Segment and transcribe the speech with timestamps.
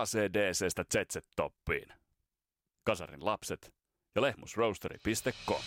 [0.00, 1.88] ACDCstä ZZ-toppiin.
[2.84, 3.72] Kasarin lapset
[4.14, 5.62] ja lehmusroasteri.com.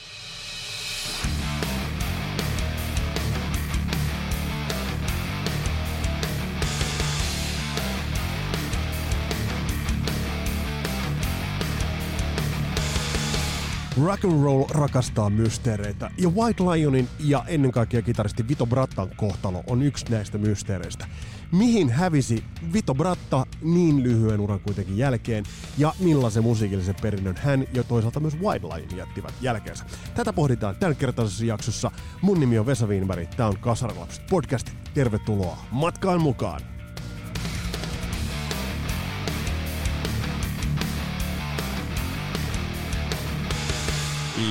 [14.04, 19.64] Rock and roll rakastaa mysteereitä ja White Lionin ja ennen kaikkea kitaristi Vito Brattan kohtalo
[19.68, 21.08] on yksi näistä mysteereistä.
[21.52, 25.44] Mihin hävisi Vito Bratta niin lyhyen uran kuitenkin jälkeen
[25.78, 29.86] ja millaisen musiikillisen perinnön hän ja toisaalta myös Lion jättivät jälkeensä.
[30.16, 31.92] Tätä pohditaan tämän kertaisessa jaksossa.
[32.22, 34.70] Mun nimi on Vesa Wienberg, tää on Kasarilapset podcast.
[34.94, 36.75] Tervetuloa matkaan mukaan!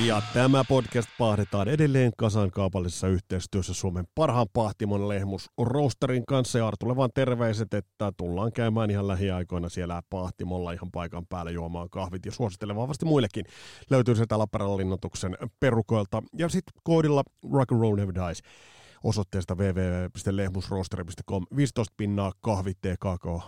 [0.03, 6.57] Ja tämä podcast pahdetaan edelleen kasan kaupallisessa yhteistyössä Suomen parhaan pahtimon lehmus Roasterin kanssa.
[6.57, 11.89] Ja Artulle vaan terveiset, että tullaan käymään ihan lähiaikoina siellä pahtimolla ihan paikan päällä juomaan
[11.89, 13.45] kahvit ja suosittelen vahvasti muillekin.
[13.89, 16.23] Löytyy se Lappeenrannan linnoituksen perukoilta.
[16.37, 18.41] Ja sitten koodilla Rock and Roll Never Dies
[19.05, 22.77] osoitteesta www.lehmusroosteri.com 15 pinnaa kahvit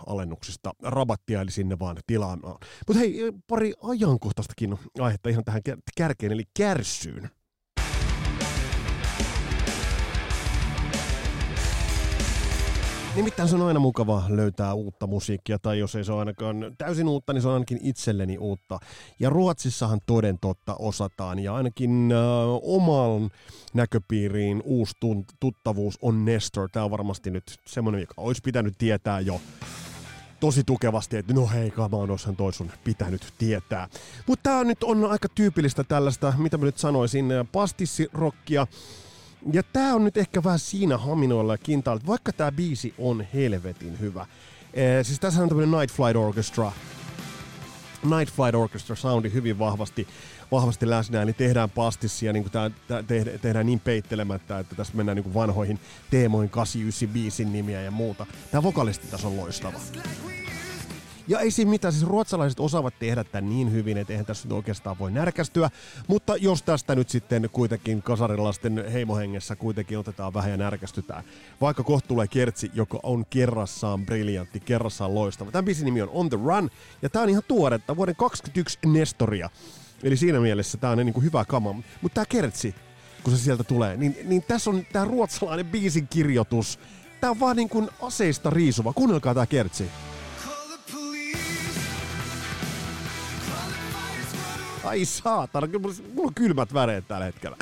[0.06, 2.58] alennuksista rabattia, eli sinne vaan tilaamaan.
[2.86, 5.62] Mutta hei, pari ajankohtaistakin aihetta ihan tähän
[5.96, 7.30] kärkeen, eli kärsyyn.
[13.18, 17.08] Nimittäin se on aina mukava löytää uutta musiikkia, tai jos ei se ole ainakaan täysin
[17.08, 18.78] uutta, niin se on ainakin itselleni uutta.
[19.20, 22.18] Ja Ruotsissahan toden totta osataan, ja ainakin äh,
[22.62, 23.30] oman
[23.74, 24.94] näköpiiriin uusi
[25.40, 26.68] tuttavuus on Nestor.
[26.72, 29.40] Tämä on varmasti nyt semmoinen, joka olisi pitänyt tietää jo
[30.40, 33.88] tosi tukevasti, että no hei, kamaan olisihan toi sun pitänyt tietää.
[34.26, 38.66] Mutta tämä nyt on aika tyypillistä tällaista, mitä mä nyt sanoisin, pastissirokkia,
[39.52, 44.00] ja tää on nyt ehkä vähän siinä haminoilla ja kintaalla, vaikka tää biisi on helvetin
[44.00, 44.26] hyvä.
[44.74, 46.72] Ee, siis tässä on tämmönen Night Flight Orchestra.
[48.02, 50.08] Night Flight Orchestra soundi hyvin vahvasti,
[50.52, 55.16] vahvasti läsnä, eli tehdään pastissia, niin tää, tää tehdään, tehdään niin peittelemättä, että tässä mennään
[55.16, 58.26] niin vanhoihin teemoihin 895 nimiä ja muuta.
[58.50, 59.80] Tämä vokalisti tässä on loistava.
[61.28, 64.52] Ja ei siinä mitään, siis ruotsalaiset osaavat tehdä tämän niin hyvin, että eihän tässä nyt
[64.52, 65.70] oikeastaan voi närkästyä.
[66.06, 71.24] Mutta jos tästä nyt sitten kuitenkin kasarilaisten heimohengessä kuitenkin otetaan vähän ja närkästytään.
[71.60, 75.50] Vaikka kohta tulee kertsi, joka on kerrassaan briljantti, kerrassaan loistava.
[75.50, 76.70] Tämän biisin nimi on On the Run,
[77.02, 79.50] ja tämä on ihan tuoretta, vuoden 2021 Nestoria.
[80.02, 81.72] Eli siinä mielessä tämä on niin kuin hyvä kama.
[81.72, 82.74] Mutta tämä kertsi,
[83.22, 86.78] kun se sieltä tulee, niin, niin tässä on tämä ruotsalainen biisin kirjoitus.
[87.20, 88.92] Tämä on vaan niin kuin aseista riisuva.
[88.92, 89.84] Kuunnelkaa tämä kertsi.
[94.88, 95.66] Ai saatana,
[96.14, 97.56] mulla on kylmät väreet tällä hetkellä.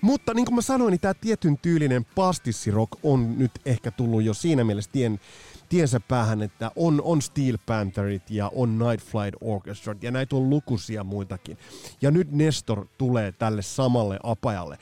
[0.00, 4.34] Mutta niin kuin mä sanoin, niin tämä tietyn tyylinen pastissirock on nyt ehkä tullut jo
[4.34, 5.20] siinä mielessä tien,
[5.68, 10.50] tiensä päähän, että on, on Steel Pantherit ja on Night Flight Orchestra ja näitä on
[10.50, 11.58] lukuisia muitakin.
[12.02, 14.78] Ja nyt Nestor tulee tälle samalle apajalle.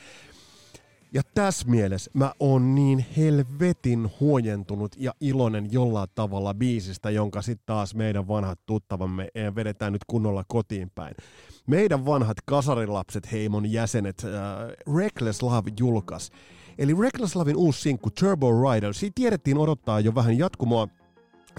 [1.12, 7.66] Ja tässä mielessä mä oon niin helvetin huojentunut ja iloinen jollain tavalla biisistä, jonka sitten
[7.66, 11.14] taas meidän vanhat tuttavamme vedetään nyt kunnolla kotiin päin.
[11.66, 14.30] Meidän vanhat kasarilapset heimon jäsenet äh,
[14.96, 16.30] Reckless Love julkas.
[16.78, 20.88] Eli Reckless Lovein uusi sinkku Turbo Rider, siitä tiedettiin odottaa jo vähän jatkumoa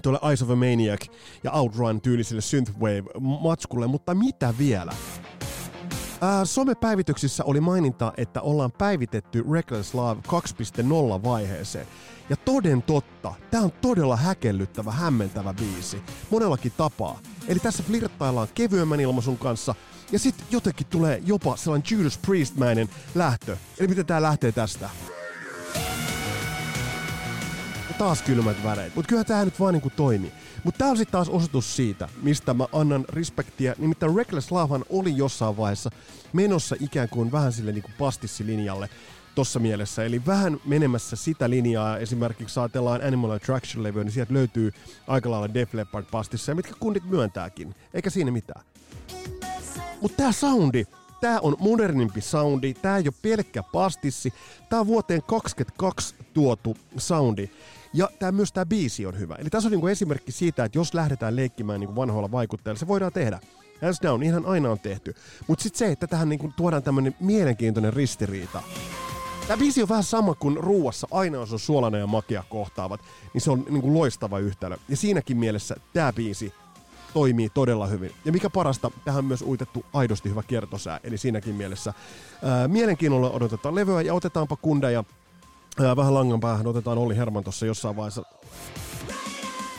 [0.04, 1.08] tuolle Eyes of a Maniac
[1.44, 4.92] ja Outrun tyyliselle synthwave-matskulle, mutta mitä vielä?
[6.22, 11.88] Ää, somepäivityksissä oli maininta, että ollaan päivitetty Reckless Love 2.0 vaiheeseen.
[12.30, 16.02] Ja toden totta, tää on todella häkellyttävä, hämmentävä biisi.
[16.32, 17.20] Monellakin tapaa.
[17.48, 19.76] Eli tässä flirttaillaan kevyemmän ilmaisun kanssa,
[20.12, 23.58] ja sitten jotenkin tulee jopa sellainen Judas Priest-mäinen lähtö.
[23.80, 24.90] Eli miten tää lähtee tästä?
[27.90, 28.96] Ja taas kylmät väreet.
[28.96, 30.32] Mutta kyllä tää nyt vaan niinku toimii.
[30.64, 33.76] Mutta tää on sitten taas osoitus siitä, mistä mä annan respektiä.
[33.78, 35.90] Nimittäin Reckless Lovehan oli jossain vaiheessa
[36.34, 38.90] menossa ikään kuin vähän sille niinku pastissilinjalle
[39.35, 40.06] tossa mielessä.
[40.06, 44.72] Eli vähän menemässä sitä linjaa, esimerkiksi ajatellaan Animal Attraction-levyä, niin sieltä löytyy
[45.07, 47.76] aika lailla Def Leppard pastissa, ja mitkä kundit myöntääkin.
[47.93, 48.66] Eikä siinä mitään.
[50.02, 50.85] Mutta tää soundi,
[51.22, 54.34] tää on modernimpi soundi, tää ei ole pelkkä pastissi,
[54.70, 57.49] tää on vuoteen 22 tuotu soundi.
[57.93, 59.35] Ja tää, myös tämä biisi on hyvä.
[59.35, 63.14] Eli tässä on niinku esimerkki siitä, että jos lähdetään leikkimään niinku vanhoilla vaikutteilla, se voidaan
[63.14, 63.40] tehdä.
[63.81, 65.16] Hands down, ihan aina on tehty.
[65.47, 68.64] Mutta sitten se, että tähän niinku tuodaan tämmöinen mielenkiintoinen ristiriita.
[69.47, 73.02] Tämä biisi on vähän sama kuin ruuassa, aina on suolainen ja makia kohtaavat,
[73.34, 74.78] niin se on niinku loistava yhtälö.
[74.90, 76.53] Ja siinäkin mielessä tämä biisi
[77.14, 78.12] toimii todella hyvin.
[78.26, 81.94] Ja mikä parasta, tähän on myös uitettu aidosti hyvä kiertosää, eli siinäkin mielessä
[82.44, 85.03] ää, mielenkiinnolla odotetaan levyä ja otetaanpa kundeja
[85.84, 88.24] ää, vähän langan päähän, otetaan Olli Herman tuossa jossain vaiheessa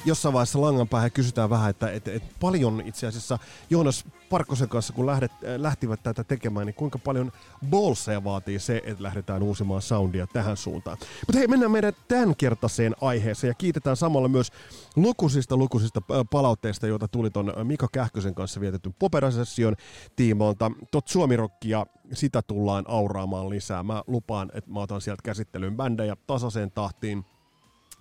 [0.06, 3.38] jossain vaiheessa langan päähän kysytään vähän, että et, et paljon itse asiassa
[3.70, 7.32] Joonas Parkkosen kanssa, kun lähdet, äh, lähtivät tätä tekemään, niin kuinka paljon
[7.70, 10.98] bolseja vaatii se, että lähdetään uusimaan soundia tähän suuntaan.
[11.26, 14.52] Mutta hei, mennään meidän tämänkertaiseen aiheeseen ja kiitetään samalla myös
[14.96, 19.76] lukuisista lukuisista äh, palautteista, joita tuli ton Mika Kähkösen kanssa vietetyn Poperasession
[20.16, 20.72] tiimoilta.
[20.90, 23.82] Tot Suomirokkia, sitä tullaan auraamaan lisää.
[23.82, 27.24] Mä lupaan, että mä otan sieltä käsittelyyn bändejä tasaiseen tahtiin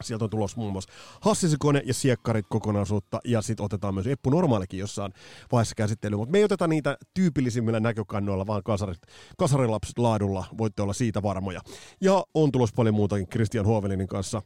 [0.01, 4.79] Sieltä on tulossa muun muassa Hassisikone ja Siekkarit kokonaisuutta, ja sitten otetaan myös Eppu Normaalikin
[4.79, 5.13] jossain
[5.51, 6.19] vaiheessa käsittelyyn.
[6.19, 9.01] Mutta me ei oteta niitä tyypillisimmillä näkökannoilla, vaan kasarit,
[9.37, 11.61] kasarilapset laadulla, voitte olla siitä varmoja.
[12.01, 14.41] Ja on tulossa paljon muutakin Christian Huovelinin kanssa.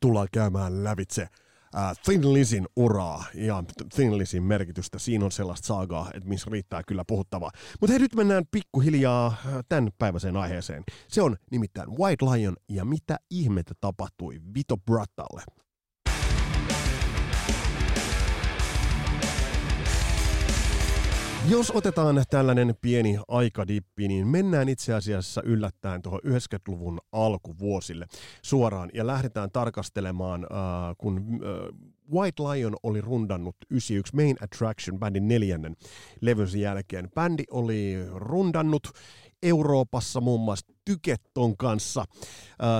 [0.00, 1.28] Tullaan käymään lävitse
[1.76, 4.98] äh, Thin Lizin uraa ja Thin Lizin merkitystä.
[4.98, 7.50] Siinä on sellaista saagaa, että missä riittää kyllä puhuttavaa.
[7.80, 10.84] Mutta hei, nyt mennään pikkuhiljaa äh, tämän päiväiseen aiheeseen.
[11.08, 15.42] Se on nimittäin White Lion ja mitä ihmettä tapahtui Vito Brattalle.
[21.48, 28.06] Jos otetaan tällainen pieni aikadippi, niin mennään itse asiassa yllättäen tuohon 90-luvun alkuvuosille
[28.42, 35.28] suoraan ja lähdetään tarkastelemaan, äh, kun äh, White Lion oli rundannut 91 Main Attraction bändin
[35.28, 35.76] neljännen
[36.20, 37.10] levynsä jälkeen.
[37.14, 38.88] Bändi oli rundannut
[39.44, 42.06] Euroopassa muun muassa Tyketton kanssa äh,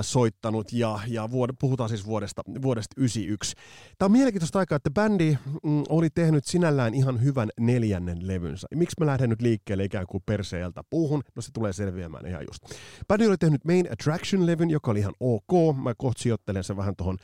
[0.01, 3.55] soittanut ja, ja vuod, puhutaan siis vuodesta, vuodesta 91.
[3.97, 8.67] Tämä on mielenkiintoista aikaa, että bändi mm, oli tehnyt sinällään ihan hyvän neljännen levynsä.
[8.75, 11.23] Miksi mä lähden nyt liikkeelle ikään kuin perseeltä puuhun?
[11.35, 12.77] No se tulee selviämään ihan just.
[13.07, 15.77] Bändi oli tehnyt Main Attraction-levyn, joka oli ihan ok.
[15.83, 17.17] Mä kohta sijoittelen sen vähän tuohon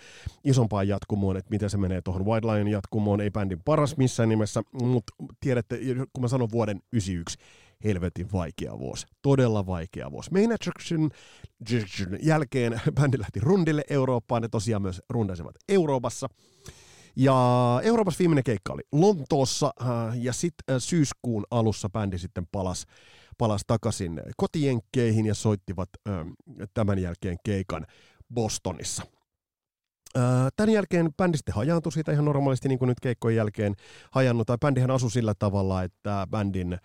[0.43, 3.21] isompaan jatkumoon, että miten se menee tuohon White Lion jatkumoon.
[3.21, 5.79] Ei bändin paras missään nimessä, mutta tiedätte,
[6.13, 7.37] kun mä sanon vuoden 91,
[7.83, 9.05] helvetin vaikea vuosi.
[9.21, 10.31] Todella vaikea vuosi.
[10.31, 11.09] Main Attraction
[12.21, 14.41] jälkeen bändi lähti rundille Eurooppaan.
[14.41, 16.29] Ne tosiaan myös rundasivat Euroopassa.
[17.15, 17.35] Ja
[17.83, 19.87] Euroopassa viimeinen keikka oli Lontoossa äh,
[20.21, 22.85] ja sitten äh, syyskuun alussa bändi sitten palasi
[23.41, 26.29] palas takaisin kotijenkkeihin ja soittivat ähm,
[26.73, 27.85] tämän jälkeen keikan
[28.33, 29.03] Bostonissa.
[30.17, 30.23] Äh,
[30.55, 33.75] tämän jälkeen bändi sitten hajaantui siitä ihan normaalisti, niin kuin nyt keikkojen jälkeen
[34.11, 34.47] hajannut.
[34.47, 36.77] Tai bändihän asui sillä tavalla, että bändin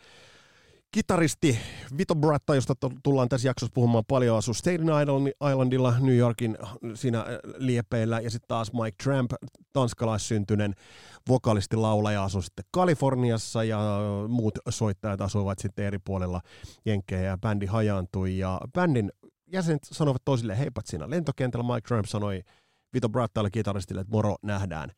[0.92, 1.58] kitaristi
[1.98, 4.86] Vito Bratta, josta tullaan tässä jaksossa puhumaan paljon, asuu Staten
[5.50, 6.58] Islandilla New Yorkin
[6.94, 9.30] siinä äh, liepeillä, ja sitten taas Mike Tramp,
[9.72, 10.74] tanskalaissyntyinen
[11.28, 13.78] vokalisti, laulaja, asuu sitten Kaliforniassa, ja
[14.28, 16.40] muut soittajat asuivat sitten eri puolella
[16.84, 19.12] Jenkkejä, ja bändi hajaantui, ja bändin
[19.52, 22.42] jäsenet sanoivat toisille heipat siinä lentokentällä, Mike Tramp sanoi
[22.94, 24.90] Vito Brattalle kitaristille, että moro, nähdään.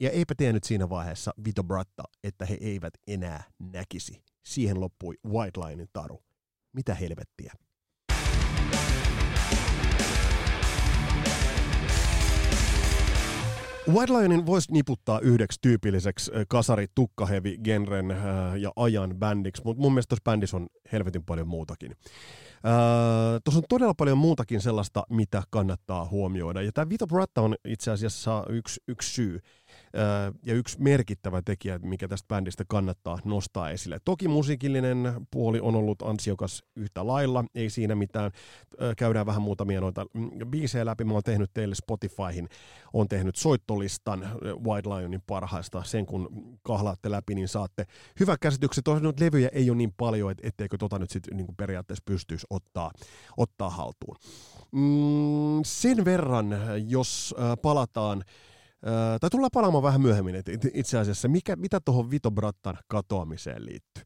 [0.00, 3.42] Ja eipä tiennyt siinä vaiheessa Vito Bratta, että he eivät enää
[3.72, 6.22] näkisi Siihen loppui White Linein taru.
[6.72, 7.52] Mitä helvettiä?
[13.88, 18.08] White Lionin voisi niputtaa yhdeksi tyypilliseksi kasari tukkahevi genren
[18.60, 21.92] ja ajan bändiksi, mutta mun mielestä tuossa bändissä on helvetin paljon muutakin.
[23.44, 26.62] Tuossa on todella paljon muutakin sellaista, mitä kannattaa huomioida.
[26.62, 29.40] Ja tämä Vito Bratta on itse asiassa yksi, yksi syy
[30.46, 33.98] ja yksi merkittävä tekijä, mikä tästä bändistä kannattaa nostaa esille.
[34.04, 38.30] Toki musiikillinen puoli on ollut ansiokas yhtä lailla, ei siinä mitään.
[38.96, 41.04] Käydään vähän muutamia noita mm, biisejä läpi.
[41.04, 42.48] Mä oon tehnyt teille Spotifyhin,
[42.92, 44.28] on tehnyt soittolistan
[44.66, 45.82] White Lionin parhaista.
[45.82, 46.28] Sen kun
[46.62, 47.86] kahlaatte läpi, niin saatte
[48.20, 48.84] hyvä käsityksen.
[48.84, 52.90] Tosiaan levyjä ei ole niin paljon, et, etteikö tota nyt sitten niin periaatteessa pystyisi ottaa,
[53.36, 54.16] ottaa haltuun.
[54.72, 56.56] Mm, sen verran,
[56.88, 58.24] jos palataan
[59.20, 64.04] Tai tullaan palaamaan vähän myöhemmin, että itse asiassa mikä, mitä tuohon Vito Brattan katoamiseen liittyy.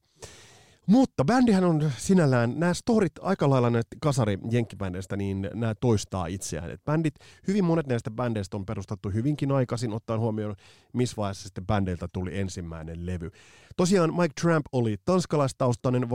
[0.86, 6.70] Mutta bändihän on sinällään, nämä storit aika lailla näistä kasari jenkkibändeistä, niin nämä toistaa itseään.
[6.70, 7.14] Et bändit,
[7.48, 10.56] hyvin monet näistä bändeistä on perustettu hyvinkin aikaisin, ottaen huomioon,
[10.92, 13.30] missä vaiheessa sitten bändeiltä tuli ensimmäinen levy.
[13.78, 16.10] Tosiaan Mike Tramp oli tanskalaistaustainen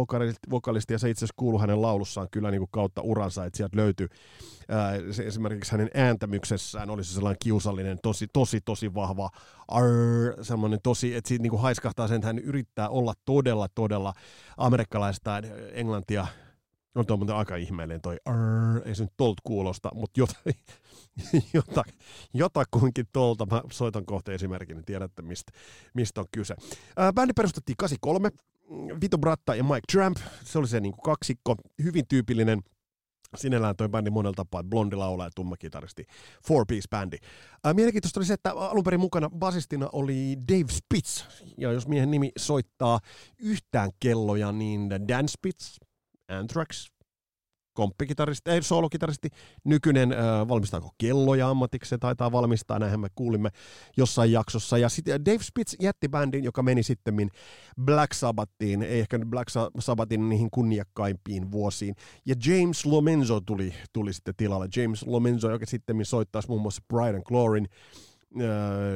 [0.51, 3.77] vokalisti, ja se itse asiassa kuului hänen laulussaan kyllä niin kuin kautta uransa, että sieltä
[3.77, 4.08] löytyi
[4.70, 9.29] ää, se esimerkiksi hänen ääntämyksessään oli se sellainen kiusallinen, tosi, tosi, tosi vahva
[9.67, 14.13] arr, semmoinen tosi, että siitä niin kuin haiskahtaa sen, että hän yrittää olla todella, todella
[14.58, 15.38] amerikkalaista
[15.74, 16.27] englantia
[16.96, 20.36] on tuo muuten aika ihmeellinen toi, arr, ei se nyt tolt kuulosta, mutta jota,
[21.54, 21.84] jota,
[22.34, 25.52] jotakuinkin tolta, mä soitan kohta esimerkin, niin tiedätte mistä,
[25.94, 26.56] mistä on kyse.
[26.98, 28.30] Ää, bändi perustettiin 83,
[29.02, 32.60] Vito Bratta ja Mike Tramp, se oli se niin kuin kaksikko, hyvin tyypillinen
[33.36, 36.06] Sinällään toi bändi monella tapaa, blondi laulaja ja tumma kitaristi,
[36.48, 37.18] four piece bändi.
[37.74, 41.26] Mielenkiintoista oli se, että alun perin mukana basistina oli Dave Spitz,
[41.58, 43.00] ja jos miehen nimi soittaa
[43.40, 45.78] yhtään kelloja, niin Dan Spitz,
[46.34, 46.94] Anthrax,
[47.74, 49.30] komppikitaristi, ei soolokitaristi,
[49.63, 53.50] nykyinen äh, valmistaako kelloja ammatikseen, taitaa valmistaa, näinhän me kuulimme
[53.98, 54.78] jossain jaksossa.
[54.78, 57.30] Ja sitten Dave Spitz jätti bändin, joka meni sitten
[57.86, 59.50] Black Sabbathiin, ei ehkä Black
[59.80, 61.96] Sabbathin niihin kunniakkaimpiin vuosiin.
[62.25, 64.68] Ja James Lomenzo tuli, tuli sitten tilalle.
[64.75, 67.68] James Lomenzo, joka sitten soittaisi muun muassa Brian Glorin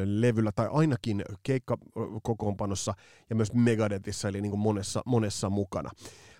[0.06, 2.94] levyllä, tai ainakin keikkakokoonpanossa
[3.30, 5.92] ja myös Megadethissa, eli niin kuin monessa, monessa mukana.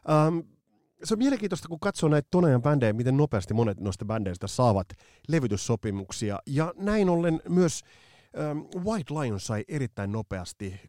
[0.10, 0.40] Ähm,
[1.04, 4.88] se on mielenkiintoista, kun katsoo näitä Tonajan bändejä, miten nopeasti monet noista bändeistä saavat
[5.28, 6.40] levytyssopimuksia.
[6.46, 7.84] Ja näin ollen myös
[8.40, 10.80] ähm, White Lion sai erittäin nopeasti,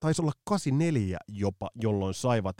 [0.00, 2.56] taisi olla 84 jopa, jolloin saivat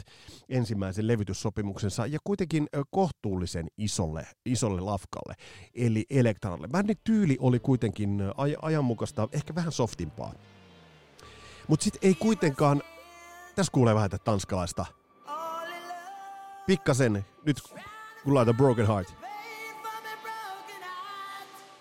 [0.49, 5.33] ensimmäisen levytyssopimuksensa ja kuitenkin kohtuullisen isolle, isolle lafkalle,
[5.73, 6.67] eli Elektralle.
[6.67, 10.33] Bändin tyyli oli kuitenkin aj- ajanmukaista, ehkä vähän softimpaa.
[11.67, 12.81] Mutta sitten ei kuitenkaan,
[13.55, 14.85] tässä kuulee vähän tätä tanskalaista
[16.67, 17.57] pikkasen, nyt
[18.23, 19.15] kun laita Broken Heart.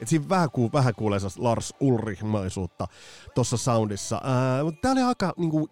[0.00, 2.86] Et siinä vähän, kuul, vähän kuulee Lars Ulrich-maisuutta
[3.34, 4.20] tuossa soundissa.
[4.64, 5.68] Mutta tää oli aika niinku,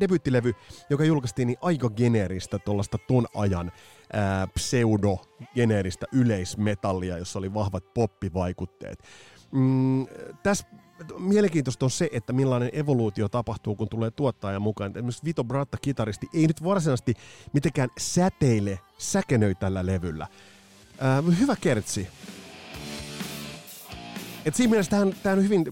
[0.00, 0.54] debyttilevy,
[0.90, 3.72] joka julkaistiin niin aika geneeristä tuollaista ton ajan
[4.54, 9.02] pseudo-geneeristä yleismetallia, jossa oli vahvat poppivaikutteet.
[9.52, 10.06] Mm,
[10.42, 10.66] tässä
[11.18, 14.90] mielenkiintoista on se, että millainen evoluutio tapahtuu, kun tulee tuottaja mukaan.
[14.90, 17.14] Esimerkiksi Vito Bratta, kitaristi, ei nyt varsinaisesti
[17.52, 20.26] mitenkään säteile, säkenöi tällä levyllä.
[20.98, 22.08] Ää, hyvä kertsi.
[24.44, 25.64] Et siinä mielessä tämä on, tämä on hyvin,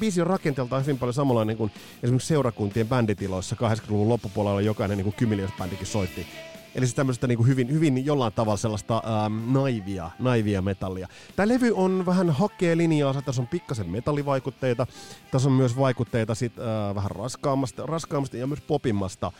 [0.00, 5.86] biisi on rakenteeltaan hyvin paljon samanlainen kuin esimerkiksi seurakuntien bänditiloissa 80-luvun loppupuolella jokainen niin Kymmilios-bändikin
[5.86, 6.26] soitti
[6.74, 11.08] Eli se tämmöistä niin hyvin, hyvin jollain tavalla sellaista ähm, naivia, naivia metallia.
[11.36, 14.86] Tämä levy on vähän hakee linjaa, tässä on pikkasen metallivaikutteita,
[15.30, 19.32] tässä on myös vaikutteita sit, äh, vähän raskaammasta, raskaammasta ja myös popimmasta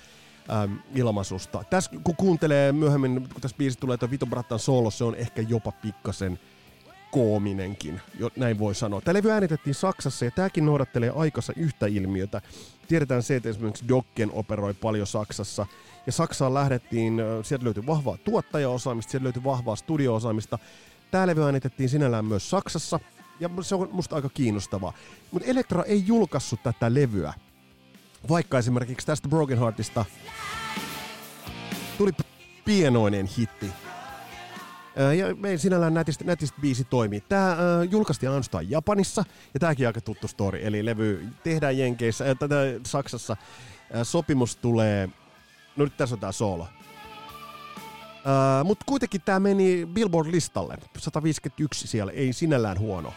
[0.50, 1.64] ähm, ilmaisusta.
[1.70, 5.42] Tässä kun kuuntelee myöhemmin, kun tässä biisi tulee tuo Vito Brattan solo, se on ehkä
[5.42, 6.38] jopa pikkasen
[7.10, 9.00] koominenkin, jo, näin voi sanoa.
[9.00, 12.42] Tämä levy äänitettiin Saksassa ja tämäkin noudattelee aikassa yhtä ilmiötä.
[12.88, 15.66] Tiedetään se, että esimerkiksi Dokken operoi paljon Saksassa
[16.06, 20.58] ja Saksaan lähdettiin, sieltä löytyi vahvaa tuottajaosaamista, sieltä löytyi vahvaa studio-osaamista.
[21.10, 23.00] Tämä levy äänitettiin sinällään myös Saksassa,
[23.40, 24.92] ja se on musta aika kiinnostavaa.
[25.30, 27.34] Mutta Elektra ei julkaissut tätä levyä,
[28.28, 30.04] vaikka esimerkiksi tästä Broken Heartista
[31.98, 32.12] tuli
[32.64, 33.70] pienoinen hitti.
[35.16, 37.20] Ja meidän sinällään nätistä, nätistä biisi toimii.
[37.20, 37.58] Tämä äh,
[37.90, 39.24] julkaistiin ainoastaan Japanissa,
[39.54, 40.60] ja tämäkin aika tuttu story.
[40.62, 42.54] Eli levy tehdään Jenkeissä, äh, tätä
[42.86, 43.36] Saksassa.
[43.94, 45.08] Äh, sopimus tulee
[45.76, 46.64] No nyt tässä on tää soolo.
[46.64, 46.68] Uh,
[48.64, 50.78] Mutta kuitenkin tämä meni Billboard-listalle.
[50.98, 53.14] 151 siellä, ei sinällään huono.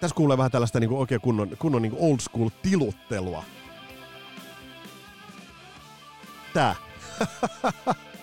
[0.00, 3.44] Tässä kuulee vähän tällaista niinku oikein kunnon, kunnon niinku old school tiluttelua.
[6.54, 6.76] Tää.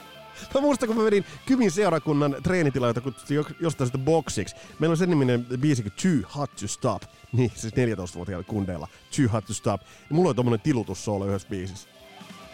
[0.53, 4.55] Mä muistan, kun mä menin Kymin seurakunnan treenitila, jota kutsuttiin jostain sitä boxiksi.
[4.79, 7.01] Meillä on sen niminen biisi kuin Too Hot to Stop.
[7.33, 8.87] Niin, siis 14-vuotiailla kundeilla.
[9.17, 9.81] Too Hot to Stop.
[9.81, 11.89] Ja mulla oli tommonen tilutussoolo yhdessä biisissä.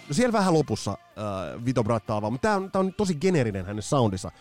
[0.08, 3.84] No siellä vähän lopussa äh, Vito Brattaava, mutta tämä on, tää on tosi geneerinen hänen
[3.84, 4.32] soundissa.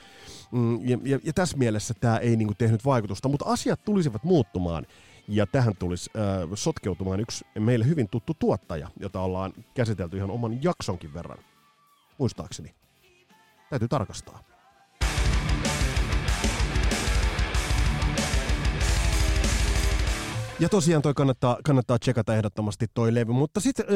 [0.53, 4.87] Mm, ja, ja, ja tässä mielessä tämä ei niinku tehnyt vaikutusta, mutta asiat tulisivat muuttumaan.
[5.29, 10.63] Ja tähän tulisi äh, sotkeutumaan yksi meille hyvin tuttu tuottaja, jota ollaan käsitelty ihan oman
[10.63, 11.39] jaksonkin verran.
[12.19, 12.75] Muistaakseni.
[13.71, 14.41] Täytyy tarkastaa.
[20.61, 23.87] Ja tosiaan toi kannattaa, kannattaa tsekata ehdottomasti toi levy, mutta sitten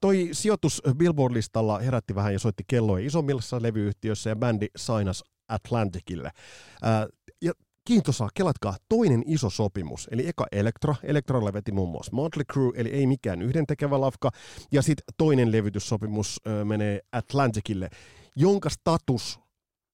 [0.00, 6.30] toi sijoitus Billboard-listalla herätti vähän ja soitti kelloja isommissa levyyhtiöissä ja bändi sainas Atlanticille.
[7.42, 7.52] ja
[7.84, 10.94] kiintosaa, kelatkaa, toinen iso sopimus, eli eka Elektra.
[11.02, 14.30] Elektralle veti muun muassa Motley Crue, eli ei mikään yhdentekevä lafka.
[14.72, 17.88] Ja sitten toinen levytyssopimus menee Atlanticille,
[18.36, 19.40] jonka status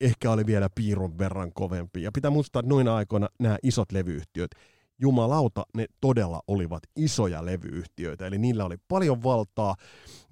[0.00, 2.02] ehkä oli vielä piirun verran kovempi.
[2.02, 4.50] Ja pitää muistaa, että noina aikoina nämä isot levyyhtiöt
[4.98, 9.76] jumalauta, ne todella olivat isoja levyyhtiöitä, eli niillä oli paljon valtaa,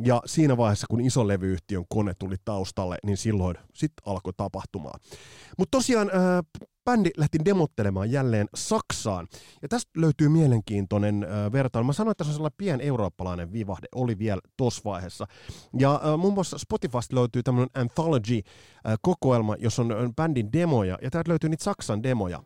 [0.04, 5.00] ja siinä vaiheessa, kun iso levyyhtiön kone tuli taustalle, niin silloin sitten alkoi tapahtumaan.
[5.58, 9.26] Mutta tosiaan äh, bändi lähti demottelemaan jälleen Saksaan,
[9.62, 11.86] ja tästä löytyy mielenkiintoinen äh, vertailu.
[11.86, 15.26] Mä sanoin, että se on sellainen pien eurooppalainen vivahde, oli vielä tuossa vaiheessa.
[15.78, 21.50] Ja äh, muun muassa Spotifysta löytyy tämmöinen anthology-kokoelma, jossa on bändin demoja, ja täältä löytyy
[21.50, 22.42] niitä Saksan demoja.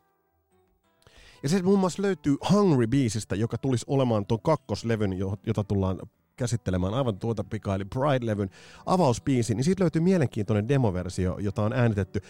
[1.42, 5.99] Ja se muun muassa löytyy Hungry-biisistä, joka tulisi olemaan tuon kakkoslevyn, jota tullaan
[6.37, 8.50] käsittelemään aivan tuota pikaa, eli Pride-levyn
[8.87, 12.20] avausbiisi, niin siitä löytyy mielenkiintoinen demoversio, jota on äänitetty.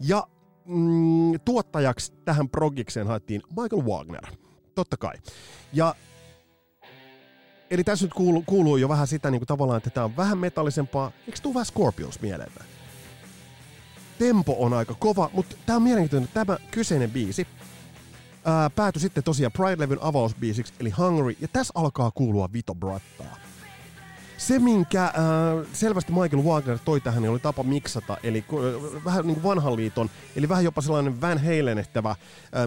[0.00, 0.26] Ja
[0.64, 4.26] mm, tuottajaksi tähän progikseen haettiin Michael Wagner,
[4.74, 5.14] totta kai.
[5.72, 5.94] Ja
[7.70, 10.38] Eli tässä nyt kuuluu, kuuluu jo vähän sitä niin kuin tavallaan, että tämä on vähän
[10.38, 11.12] metallisempaa.
[11.26, 12.52] Eikö tuu vähän Scorpions mieleen?
[14.18, 17.46] tempo on aika kova, mutta tämä on mielenkiintoinen, tämä kyseinen biisi
[18.44, 23.36] ää, päätyi sitten tosiaan Pride-levyn avausbiisiksi, eli Hungry, ja tässä alkaa kuulua Vito Brattaa.
[24.36, 25.12] Se, minkä äh,
[25.72, 29.76] selvästi Michael Wagner toi tähän, niin oli tapa miksata, eli äh, vähän niin kuin vanhan
[29.76, 32.16] liiton, eli vähän jopa sellainen Van Halenehtävä äh,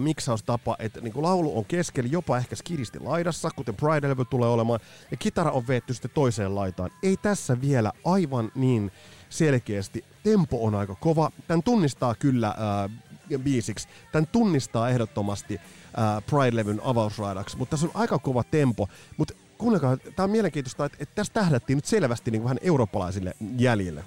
[0.00, 4.80] miksaustapa, että niin kuin laulu on keskellä, jopa ehkä skidisti laidassa, kuten Pride-levy tulee olemaan,
[5.10, 6.90] ja kitara on veetty sitten toiseen laitaan.
[7.02, 8.92] Ei tässä vielä aivan niin
[9.28, 10.04] selkeästi.
[10.22, 11.30] Tempo on aika kova.
[11.48, 12.90] Tän tunnistaa kyllä äh,
[13.38, 13.88] biisiksi.
[14.12, 18.88] Tän tunnistaa ehdottomasti äh, Pride-levyn avausraidaksi, mutta tässä on aika kova tempo.
[19.16, 24.04] Mutta kuunnelkaa, tämä on mielenkiintoista, että, että tässä tähdättiin nyt selvästi niin vähän eurooppalaisille jäljille.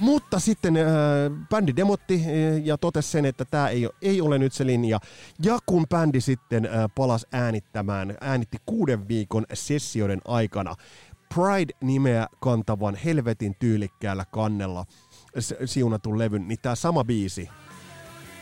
[0.00, 0.84] Mutta sitten äh,
[1.50, 5.00] bändi demotti äh, ja totesi sen, että tämä ei, ei ole nyt se linja.
[5.42, 10.74] Ja kun bändi sitten äh, palasi äänittämään, äänitti kuuden viikon sessioiden aikana
[11.34, 14.84] Pride-nimeä kantavan helvetin tyylikkäällä kannella
[15.64, 17.48] siunatun levyn, niin tämä sama biisi,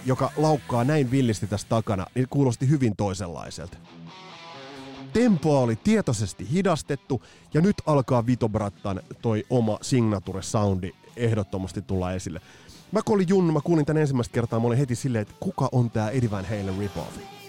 [0.07, 3.77] joka laukkaa näin villisti tässä takana, niin kuulosti hyvin toisenlaiselta.
[5.13, 7.23] Tempoa oli tietoisesti hidastettu
[7.55, 12.41] ja nyt alkaa Vito Brattan toi oma signature soundi ehdottomasti tulla esille.
[12.93, 15.69] Mä kun olin Junnu, mä kuulin tän ensimmäistä kertaa, mä olin heti silleen, että kuka
[15.73, 17.42] on tää Eddie Van Halen rip-off?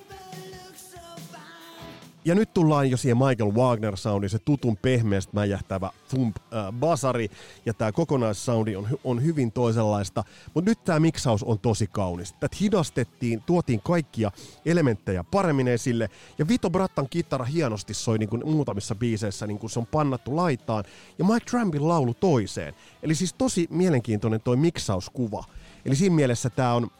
[2.25, 7.29] Ja nyt tullaan jo siihen Michael Wagner soundi, se tutun pehmeästä mäjähtävä thump äh, basari,
[7.65, 12.33] ja tämä kokonaissoundi on, on hyvin toisenlaista, mutta nyt tämä miksaus on tosi kaunis.
[12.33, 14.31] Tätä hidastettiin, tuotiin kaikkia
[14.65, 19.69] elementtejä paremmin esille, ja Vito Brattan kitara hienosti soi niin kuin muutamissa biiseissä, niin kuin
[19.69, 20.83] se on pannattu laitaan,
[21.19, 22.73] ja Mike Trampin laulu toiseen.
[23.03, 25.43] Eli siis tosi mielenkiintoinen toi miksauskuva.
[25.85, 26.91] Eli siinä mielessä tämä on,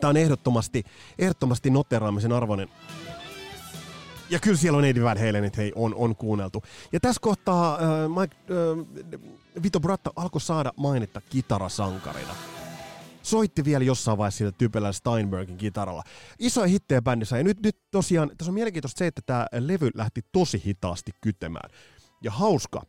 [0.00, 0.84] tää on ehdottomasti,
[1.18, 2.68] ehdottomasti noteraamisen arvoinen
[4.30, 6.62] ja kyllä siellä on Eddie Van Halenit, hei, on, on kuunneltu.
[6.92, 7.80] Ja tässä kohtaa äh,
[8.20, 12.34] Mike, äh, Vito Bratta alkoi saada mainetta kitarasankarina.
[13.22, 16.02] Soitti vielä jossain vaiheessa sillä typellä Steinbergin kitaralla.
[16.38, 17.38] Isoja hittejä bändissä.
[17.38, 21.70] Ja nyt, nyt tosiaan, tässä on mielenkiintoista se, että tämä levy lähti tosi hitaasti kytemään.
[22.22, 22.82] Ja hauska,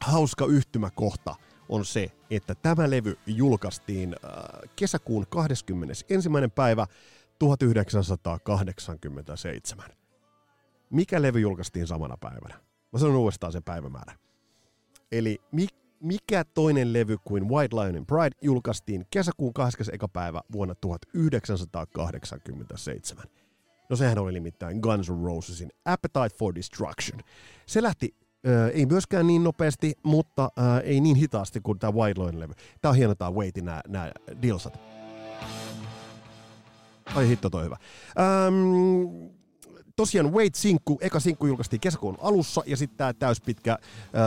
[0.00, 1.34] hauska yhtymäkohta
[1.68, 4.30] on se, että tämä levy julkaistiin äh,
[4.76, 6.06] kesäkuun 21.
[6.54, 6.86] päivä
[7.38, 9.97] 1987
[10.90, 12.54] mikä levy julkaistiin samana päivänä?
[12.92, 14.14] Mä sanon uudestaan sen päivämäärä.
[15.12, 15.66] Eli mi-
[16.00, 20.08] mikä toinen levy kuin White Lion in Pride julkaistiin kesäkuun 21.
[20.12, 23.24] päivä vuonna 1987?
[23.88, 27.20] No sehän oli nimittäin Guns N' Rosesin Appetite for Destruction.
[27.66, 28.14] Se lähti
[28.46, 32.52] äh, ei myöskään niin nopeasti, mutta äh, ei niin hitaasti kuin tämä White Lion levy.
[32.80, 34.78] Tää on hieno tää Waitin nämä, nämä dilsat.
[37.14, 37.76] Ai hitto toi hyvä.
[38.18, 39.37] Ähm,
[39.98, 43.78] tosiaan Wait sinkku, eka sinkku julkaistiin kesäkuun alussa ja sitten tämä täyspitkä äh,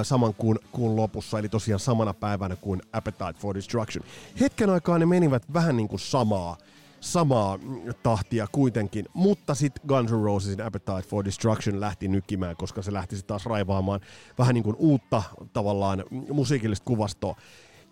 [0.04, 4.06] saman kuun, kuun lopussa, eli tosiaan samana päivänä kuin Appetite for Destruction.
[4.40, 6.58] Hetken aikaa ne menivät vähän niin kuin samaa,
[7.00, 7.60] samaa
[8.04, 13.16] tahtia kuitenkin, mutta sitten Guns N' Rosesin Appetite for Destruction lähti nykimään, koska se lähti
[13.28, 14.00] taas raivaamaan
[14.38, 17.36] vähän niin kuin uutta tavallaan musiikillista kuvastoa.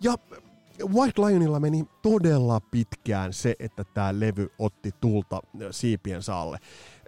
[0.00, 0.14] Ja
[0.94, 6.58] White Lionilla meni todella pitkään se, että tämä levy otti tulta siipien saalle.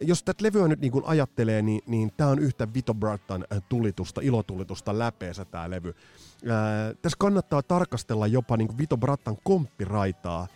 [0.01, 4.98] Jos tätä levyä nyt niin ajattelee, niin, niin tämä on yhtä Vito Brattan tulitusta, ilotulitusta
[4.98, 5.94] läpeensä tämä levy.
[6.48, 10.46] Ää, tässä kannattaa tarkastella jopa niin Vito Brattan komppiraitaa,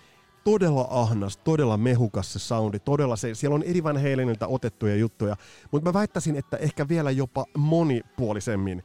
[0.45, 5.37] todella ahnas, todella mehukas se soundi, todella se, siellä on Eddie Van Halenilta otettuja juttuja,
[5.71, 8.85] mutta mä väittäisin, että ehkä vielä jopa monipuolisemmin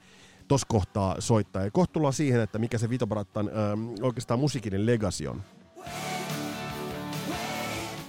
[0.52, 1.64] tuossa kohtaa soittaa.
[1.64, 5.44] Ja kohta tullaan siihen, että mikä se Vito Brattan ähm, oikeastaan musiikinen legacy on.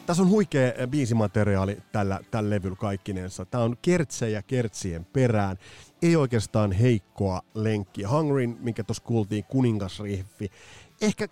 [0.07, 3.44] Tässä on huikea äh, biisimateriaali tällä, tällä levyllä kaikkinensa.
[3.44, 5.57] Tämä on kertsejä kertsien perään.
[6.02, 8.09] Ei oikeastaan heikkoa lenkkiä.
[8.09, 10.50] Hungryn, minkä tuossa kuultiin, kuningasriffi.
[11.00, 11.28] Ehkä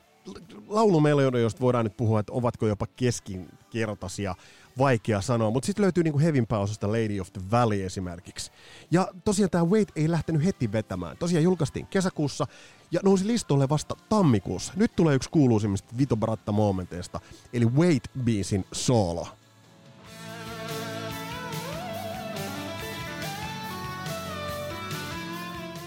[0.68, 4.34] laulumelodioista voidaan nyt puhua, että ovatko jopa keskinkertaisia
[4.78, 8.50] vaikea sanoa, mutta sitten löytyy niinku Hevin pääosasta Lady of the Valley esimerkiksi.
[8.90, 11.16] Ja tosiaan tämä Wait ei lähtenyt heti vetämään.
[11.16, 12.46] Tosiaan julkaistiin kesäkuussa
[12.90, 14.72] ja nousi listolle vasta tammikuussa.
[14.76, 17.20] Nyt tulee yksi kuuluisimmista Vito Bratta momenteista,
[17.52, 19.28] eli Wait-biisin solo.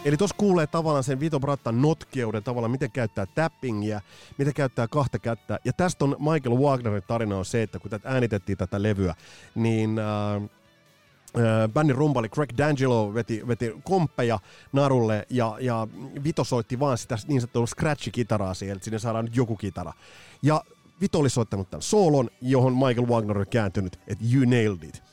[0.06, 4.02] Eli tuossa kuulee tavallaan sen Vito Brattan notkeuden, tavallaan miten käyttää tappingia,
[4.38, 5.60] miten käyttää kahta kättä.
[5.66, 9.16] Ja tästä on Michael Wagnerin tarina on se, että kun tätä äänitettiin tätä levyä,
[9.56, 14.40] niin äh, äh, bändin rumpali Craig D'Angelo veti, veti komppeja
[14.72, 15.88] narulle ja, ja
[16.24, 19.94] Vito soitti vaan sitä niin sanottua scratch-kitaraa siellä, että sinne saadaan nyt joku kitara.
[20.42, 20.64] Ja
[21.02, 25.13] Vito oli soittanut tämän soolon, johon Michael Wagner on kääntynyt, että you nailed it.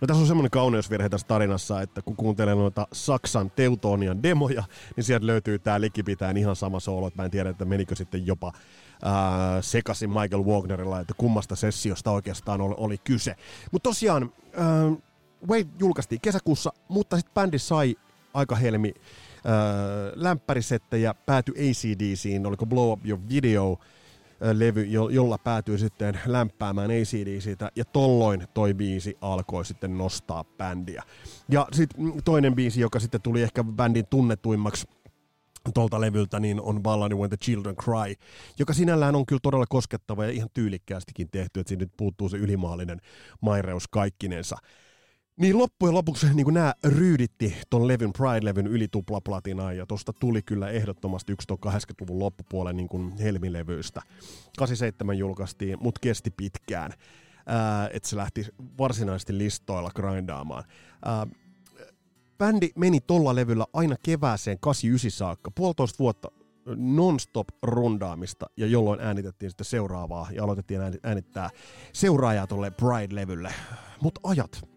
[0.00, 4.64] No tässä on semmoinen kauneusvirhe tässä tarinassa, että kun kuuntelee noita Saksan Teutonian demoja,
[4.96, 8.26] niin sieltä löytyy tämä likipitään ihan sama soolo, että mä en tiedä, että menikö sitten
[8.26, 8.52] jopa
[9.02, 13.36] ää, sekaisin Michael Wagnerilla, että kummasta sessiosta oikeastaan oli, oli kyse.
[13.72, 14.92] Mutta tosiaan, ää,
[15.48, 17.96] Wade julkaistiin kesäkuussa, mutta sitten bändi sai
[18.34, 18.94] aika helmi
[19.44, 19.54] ää,
[20.14, 23.78] lämpärisettejä, päätyi ACDCiin, oliko Blow Up Your Video,
[24.40, 31.02] levy, jolla päätyy sitten lämpäämään ACDCitä, ja tolloin toi biisi alkoi sitten nostaa bändiä.
[31.48, 34.86] Ja sitten toinen biisi, joka sitten tuli ehkä bändin tunnetuimmaksi
[35.74, 38.14] tuolta levyltä, niin on balladi When the Children Cry,
[38.58, 42.36] joka sinällään on kyllä todella koskettava ja ihan tyylikkäästikin tehty, että siinä nyt puuttuu se
[42.36, 43.00] ylimaallinen
[43.40, 44.56] maireus kaikkinensa.
[45.36, 50.68] Niin loppujen lopuksi niin nämä ryyditti ton levyn, Pride-levyn yli tuplaplatinaa, ja tosta tuli kyllä
[50.68, 54.02] ehdottomasti yksi 80-luvun loppupuolen niin kuin helmilevyistä.
[54.58, 56.92] 87 julkaistiin, mutta kesti pitkään,
[57.92, 58.46] että se lähti
[58.78, 60.64] varsinaisesti listoilla grindaamaan.
[61.04, 61.26] Ää,
[62.38, 66.28] bändi meni tolla levyllä aina kevääseen 89 saakka, puolitoista vuotta
[66.76, 71.50] non-stop rundaamista, ja jolloin äänitettiin sitten seuraavaa, ja aloitettiin äänittää
[71.92, 73.54] seuraajaa tolle Pride-levylle.
[74.00, 74.75] Mutta ajat,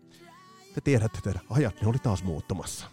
[0.76, 2.86] te tiedätte, teidän ajat ne oli taas muuttumassa.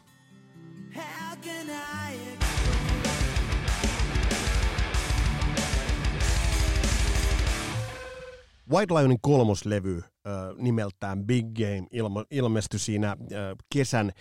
[8.70, 10.02] White Lionin kolmoslevy äh,
[10.58, 13.16] nimeltään Big Game ilma, ilmestyi siinä äh,
[13.72, 14.12] kesän,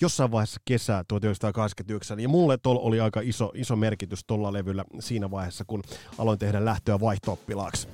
[0.00, 2.20] jossain vaiheessa kesää 1989.
[2.20, 5.82] Ja mulle tol oli aika iso, iso merkitys tuolla levyllä siinä vaiheessa, kun
[6.18, 7.88] aloin tehdä lähtöä vaihtooppilaaksi.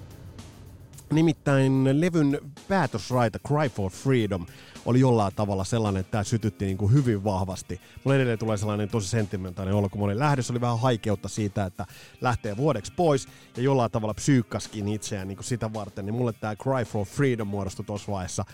[1.13, 4.47] Nimittäin levyn päätösraita Cry for Freedom
[4.87, 7.81] oli jollain tavalla sellainen, että tämä sytytti niin kuin hyvin vahvasti.
[8.05, 11.65] Mulle edelleen tulee sellainen tosi sentimentaalinen olo, kun mä olin lähdössä, oli vähän haikeutta siitä,
[11.65, 11.87] että
[12.21, 16.57] lähtee vuodeksi pois ja jollain tavalla psyykkaskin itseään niin kuin sitä varten, niin mulle tämä
[16.57, 18.45] Cry for Freedom muodostui tuossa vaiheessa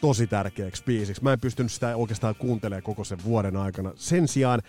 [0.00, 1.22] tosi tärkeäksi biisiksi.
[1.22, 3.92] Mä en pystynyt sitä oikeastaan kuuntelemaan koko sen vuoden aikana.
[3.94, 4.62] Sen sijaan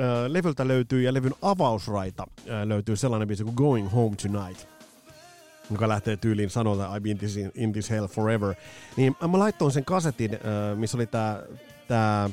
[0.00, 4.79] äh, levyltä löytyy ja levyn avausraita äh, löytyy sellainen biisi kuin Going Home Tonight
[5.70, 8.54] joka lähtee tyyliin sanoa, I've been this in, in this hell forever.
[8.96, 11.42] Niin mä laittoin sen kasetin, äh, missä oli tää,
[11.88, 12.30] tää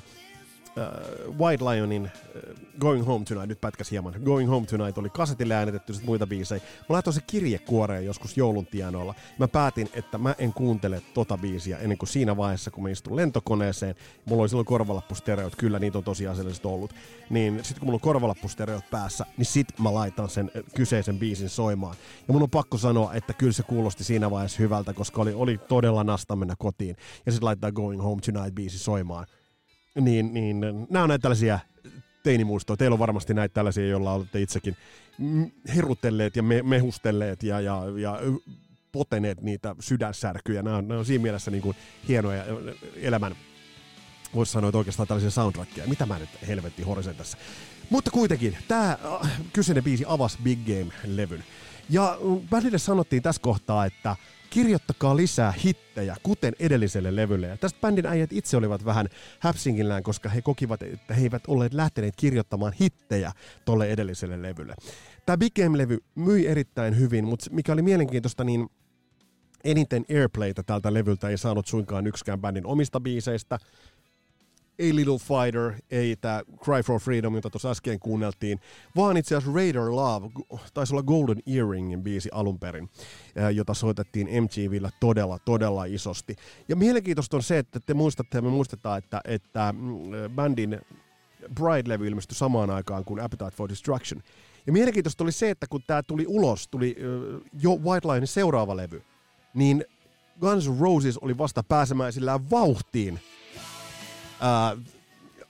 [0.77, 2.41] uh, White Lionin uh,
[2.79, 4.13] Going Home Tonight, nyt pätkäs hieman.
[4.23, 6.61] Going Home Tonight oli kasetille äänitetty sit muita biisejä.
[6.79, 9.15] Mä laitoin se kirjekuoreen joskus joulun tienoilla.
[9.39, 13.15] Mä päätin, että mä en kuuntele tota biisiä ennen kuin siinä vaiheessa, kun mä istun
[13.15, 13.95] lentokoneeseen.
[14.25, 16.93] Mulla oli silloin korvalappustereot, kyllä niitä on tosiasiallisesti ollut.
[17.29, 21.95] Niin sitten kun mulla on korvalappustereot päässä, niin sit mä laitan sen kyseisen biisin soimaan.
[22.27, 25.57] Ja mun on pakko sanoa, että kyllä se kuulosti siinä vaiheessa hyvältä, koska oli, oli
[25.57, 26.95] todella nasta mennä kotiin.
[27.25, 29.27] Ja sitten laittaa Going Home Tonight biisi soimaan
[30.01, 31.59] niin, niin nämä on näitä tällaisia
[32.23, 32.77] teinimuistoja.
[32.77, 34.77] Teillä on varmasti näitä tällaisia, joilla olette itsekin
[35.75, 38.19] herutelleet ja me, mehustelleet ja, ja, ja
[38.91, 40.63] poteneet niitä sydänsärkyjä.
[40.63, 41.75] Nämä on, nämä on siinä mielessä niin kuin
[42.07, 42.43] hienoja
[42.95, 43.35] elämän,
[44.35, 45.87] voisi sanoa, että oikeastaan tällaisia soundtrackia.
[45.87, 47.37] Mitä mä nyt helvetti horisen tässä.
[47.89, 51.43] Mutta kuitenkin, tämä äh, kyseinen biisi avasi Big Game-levyn.
[51.89, 52.17] Ja
[52.51, 54.15] välillä sanottiin tässä kohtaa, että
[54.49, 57.47] kirjoittakaa lisää hittejä, kuten edelliselle levylle.
[57.47, 59.07] Ja tästä bändin äijät itse olivat vähän
[59.39, 63.31] häpsingillään, koska he kokivat, että he eivät olleet lähteneet kirjoittamaan hittejä
[63.65, 64.75] tolle edelliselle levylle.
[65.25, 68.69] Tämä Big Game-levy myi erittäin hyvin, mutta mikä oli mielenkiintoista, niin
[69.63, 73.59] eniten airplaytä tältä levyltä ei saanut suinkaan yksikään bändin omista biiseistä–
[74.79, 78.59] ei Little Fighter, ei tämä Cry for Freedom, jota tuossa äsken kuunneltiin,
[78.95, 80.29] vaan itse asiassa Raider Love,
[80.73, 82.89] taisi olla Golden Earringin biisi alun perin,
[83.53, 86.35] jota soitettiin MTVllä todella, todella isosti.
[86.67, 90.79] Ja mielenkiintoista on se, että te muistatte ja me muistetaan, että, että mm, bändin
[91.55, 94.23] Bride-levy ilmestyi samaan aikaan kuin Appetite for Destruction.
[94.67, 96.95] Ja mielenkiintoista oli se, että kun tämä tuli ulos, tuli
[97.61, 99.01] jo White Linein seuraava levy,
[99.53, 99.85] niin
[100.39, 103.19] Guns Roses oli vasta pääsemäisillään vauhtiin
[104.41, 104.81] uh,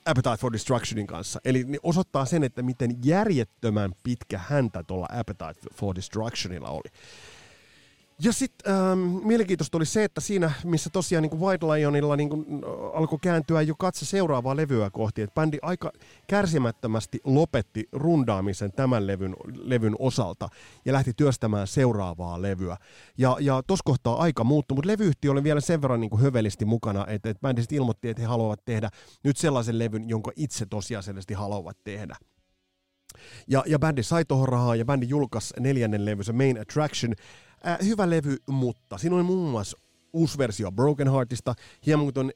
[0.05, 1.39] Appetite for Destructionin kanssa.
[1.45, 6.91] Eli ne osoittaa sen, että miten järjettömän pitkä häntä tuolla Appetite for Destructionilla oli.
[8.21, 12.29] Ja sitten ähm, mielenkiintoista oli se, että siinä, missä tosiaan niin kuin White Lionilla niin
[12.29, 15.91] kuin, äh, alkoi kääntyä jo katse seuraavaa levyä kohti, että bändi aika
[16.27, 20.49] kärsimättömästi lopetti rundaamisen tämän levyn, levyn osalta
[20.85, 22.77] ja lähti työstämään seuraavaa levyä.
[23.17, 26.65] Ja, ja tuossa kohtaa aika muuttui, mutta levyyhtiö oli vielä sen verran niin kuin hövelisti
[26.65, 28.89] mukana, että, että bändi sitten ilmoitti, että he haluavat tehdä
[29.23, 32.15] nyt sellaisen levyn, jonka itse tosiasiallisesti haluavat tehdä.
[33.47, 37.15] Ja, ja bändi sai tuohon rahaa ja bändi julkaisi neljännen levy, se Main Attraction,
[37.65, 39.77] Äh, hyvä levy, mutta siinä on muun muassa
[40.13, 41.53] uusi versio Broken Heartista,
[41.85, 42.31] hieman kuin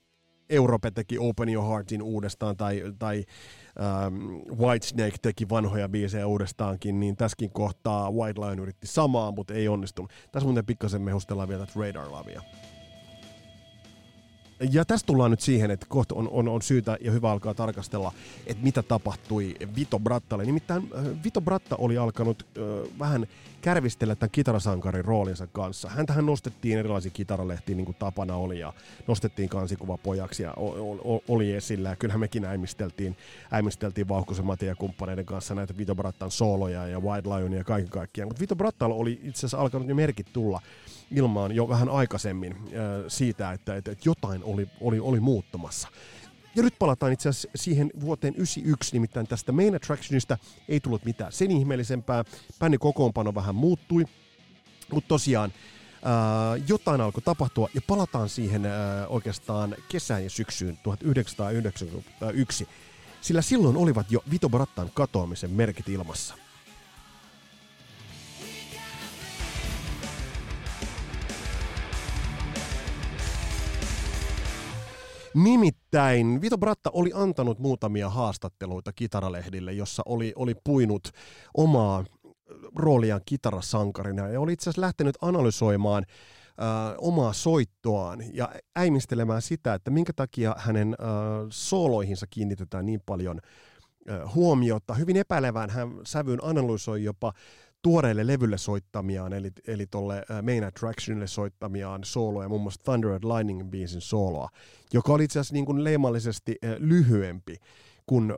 [0.50, 3.24] Europe teki Open Your Heartin uudestaan, tai, tai
[3.80, 4.16] ähm,
[4.60, 10.12] Whitesnake teki vanhoja biisejä uudestaankin, niin tässäkin kohtaa White Lion yritti samaa, mutta ei onnistunut.
[10.32, 12.42] Tässä muuten pikkasen mehustellaan vielä tätä Radar Lavia.
[14.72, 18.12] Ja tästä tullaan nyt siihen, että kohta on, on, on syytä ja hyvä alkaa tarkastella,
[18.48, 20.46] että mitä tapahtui Vito Brattalle.
[20.46, 23.28] Nimittäin äh, Vito Bratta oli alkanut äh, vähän
[23.62, 25.90] kärvistellä tämän kitarasankarin roolinsa kanssa.
[25.90, 28.74] Häntähän nostettiin erilaisiin kitaralehtiin, niin kuin tapana oli, ja
[29.08, 30.54] nostettiin kansikuva pojaksi ja
[31.28, 31.90] oli esillä.
[31.90, 33.18] Ja kyllähän mekin äimisteltiin,
[33.52, 37.90] äimisteltiin Vauhkosen Matin ja kumppaneiden kanssa näitä Vito Brattan sooloja ja White Lionia ja kaiken
[37.90, 38.28] kaikkiaan.
[38.28, 40.62] Mutta Vito Brattalla oli itse asiassa alkanut jo merkit tulla
[41.12, 42.58] ilmaan jo vähän aikaisemmin
[43.08, 45.88] siitä, että, että, että jotain oli, oli, oli muuttumassa.
[46.56, 50.38] Ja nyt palataan itse asiassa siihen vuoteen 91, nimittäin tästä Main Attractionista
[50.68, 52.24] ei tullut mitään sen ihmeellisempää.
[52.60, 54.06] Bändin kokoonpano vähän muuttui,
[54.92, 55.54] mutta tosiaan
[56.04, 56.14] ää,
[56.68, 62.68] jotain alkoi tapahtua ja palataan siihen ää, oikeastaan kesään ja syksyyn 1991,
[63.22, 66.36] sillä silloin olivat jo Vito Brattan katoamisen merkit ilmassa.
[75.34, 81.12] Nimittäin Vito Bratta oli antanut muutamia haastatteluita kitaralehdille, jossa oli, oli puinut
[81.58, 82.06] omaa
[82.76, 89.92] rooliaan kitarasankarina ja oli itse asiassa lähtenyt analysoimaan äh, omaa soittoaan ja äimistelemään sitä, että
[89.92, 91.08] minkä takia hänen äh,
[91.50, 93.40] sooloihinsa kiinnitetään niin paljon
[94.10, 94.94] äh, huomiota.
[94.94, 97.34] Hyvin epäilevään hän sävyyn analysoi jopa
[97.82, 103.70] tuoreille levylle soittamiaan, eli, eli tuolle Main Attractionille soittamiaan sooloja, muun muassa Thunder and Lightning
[103.70, 104.50] biisin sooloa,
[104.94, 107.58] joka oli itse asiassa niin kuin leimallisesti lyhyempi
[108.06, 108.34] kuin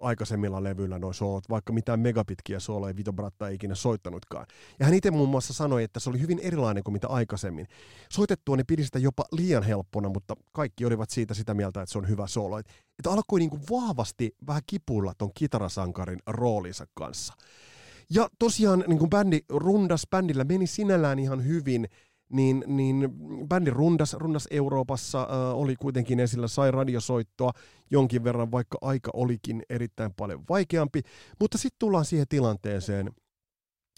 [0.00, 4.46] aikaisemmilla levyillä noin soolot, vaikka mitään megapitkiä sooloja Vito Bratta ei ikinä soittanutkaan.
[4.80, 7.66] Ja hän itse muun muassa sanoi, että se oli hyvin erilainen kuin mitä aikaisemmin.
[8.12, 11.98] Soitettua ne pidi sitä jopa liian helppona, mutta kaikki olivat siitä sitä mieltä, että se
[11.98, 12.58] on hyvä soolo.
[12.58, 17.34] Että alkoi niin kuin vahvasti vähän kipuilla ton kitarasankarin roolinsa kanssa.
[18.14, 21.88] Ja tosiaan niin kuin bändi rundas, bändillä meni sinällään ihan hyvin,
[22.32, 23.10] niin, niin
[23.48, 27.52] bändi rundas, rundas Euroopassa, äh, oli kuitenkin esillä, sai radiosoittoa
[27.90, 31.02] jonkin verran, vaikka aika olikin erittäin paljon vaikeampi.
[31.40, 33.10] Mutta sitten tullaan siihen tilanteeseen,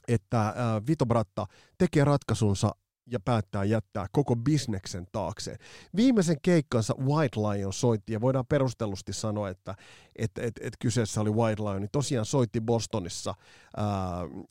[0.08, 0.54] että äh,
[0.88, 1.46] Vito Bratta
[1.78, 2.74] tekee ratkaisunsa
[3.06, 5.56] ja päättää jättää koko bisneksen taakse.
[5.96, 9.74] Viimeisen keikkansa White Lion soitti, ja voidaan perustellusti sanoa, että
[10.16, 13.34] et, et, et kyseessä oli White Lion, niin tosiaan soitti Bostonissa
[13.76, 13.86] ää,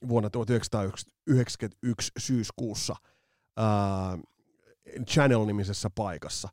[0.07, 2.95] vuonna 1991 syyskuussa
[3.57, 4.17] ää,
[5.09, 6.49] Channel-nimisessä paikassa.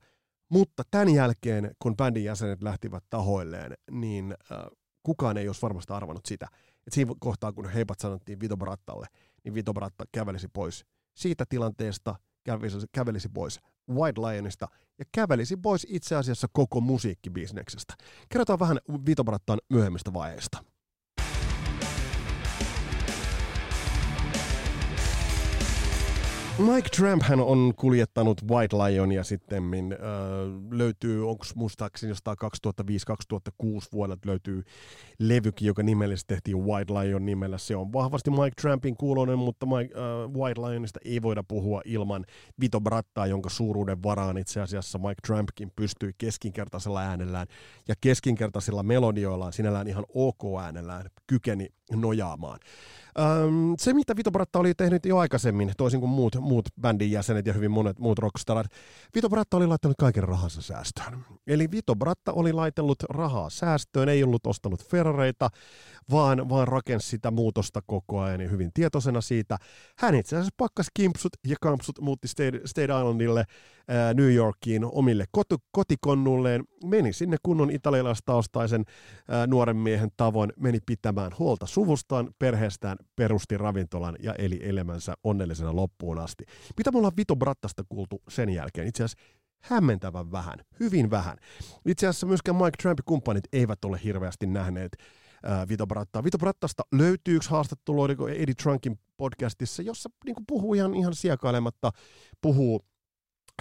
[0.49, 4.69] Mutta tämän jälkeen, kun bändin jäsenet lähtivät tahoilleen, niin ää,
[5.03, 6.47] kukaan ei olisi varmasti arvannut sitä,
[6.79, 9.07] että siinä kohtaa, kun heipat sanottiin Vito Brattalle,
[9.45, 14.69] niin Vito Bratta kävelisi pois siitä tilanteesta kävelisi, kävelisi pois White Lionista
[14.99, 17.95] ja kävelisi pois itse asiassa koko musiikkibisneksestä.
[18.29, 20.65] Kerrotaan vähän Vito Brattan myöhemmistä vaiheista.
[26.61, 29.99] Mike Tramp hän on kuljettanut White Lionia sitten, äh,
[30.71, 34.63] löytyy, onko muistaakseni jostain 2005-2006 vuonna löytyy
[35.19, 37.59] levykin, joka nimellisesti tehtiin White Lion nimellä.
[37.59, 42.25] Se on vahvasti Mike Trampin kuulonen, mutta Mike, äh, White Lionista ei voida puhua ilman
[42.61, 47.47] Vito Brattaa, jonka suuruuden varaan itse asiassa Mike Trampkin pystyi keskinkertaisella äänellään
[47.89, 52.59] ja keskinkertaisilla melodioillaan sinällään ihan ok äänellään kykeni nojaamaan.
[53.19, 57.47] Öm, se, mitä Vito Bratta oli tehnyt jo aikaisemmin, toisin kuin muut, muut bändin jäsenet
[57.47, 58.67] ja hyvin monet muut rockstarat,
[59.15, 61.25] Vito Bratta oli laittanut kaiken rahansa säästöön.
[61.47, 65.49] Eli Vito Bratta oli laitellut rahaa säästöön, ei ollut ostanut Ferrareita,
[66.11, 69.57] vaan, vaan rakensi sitä muutosta koko ajan ja hyvin tietoisena siitä.
[69.99, 73.45] Hän itse asiassa pakkas kimpsut ja kampsut, muutti State, State Islandille
[74.15, 78.85] New Yorkiin omille kot- kotikonnulleen, meni sinne kunnon italialaistaustaisen
[79.47, 86.19] nuoren miehen tavoin, meni pitämään huolta suvustaan, perheestään, perusti ravintolan ja eli elämänsä onnellisena loppuun
[86.19, 86.45] asti.
[86.77, 88.89] Mitä me ollaan Vito Brattasta kuultu sen jälkeen?
[88.89, 89.25] Itse asiassa
[89.63, 91.37] hämmentävän vähän, hyvin vähän.
[91.87, 94.97] Itse asiassa myöskään Mike Trumpin kumppanit eivät ole hirveästi nähneet
[95.69, 96.25] Vito Brattaa.
[96.25, 101.91] Vito Brattasta löytyy yksi haastattelu Eddie Trunkin podcastissa, jossa niin puhuu ihan, ihan siekailematta,
[102.41, 102.81] puhuu